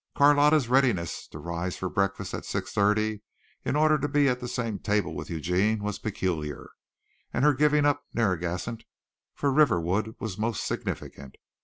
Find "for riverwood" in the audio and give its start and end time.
9.35-10.15